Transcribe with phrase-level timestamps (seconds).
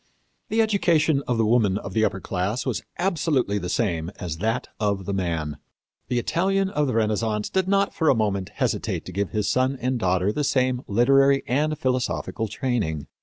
[0.49, 4.67] "The education of the woman of the upper class was absolutely the same as that
[4.79, 5.57] of the man.
[6.07, 9.77] The Italian of the Renaissance did not for a moment hesitate to give his son
[9.79, 13.05] and daughter the same literary and philosophical training.